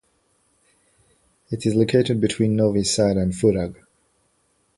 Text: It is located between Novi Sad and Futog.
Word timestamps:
It 1.51 1.63
is 1.67 1.75
located 1.75 2.19
between 2.21 2.55
Novi 2.55 2.83
Sad 2.83 3.17
and 3.17 3.31
Futog. 3.33 3.75